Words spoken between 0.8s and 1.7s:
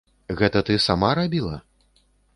сама рабіла?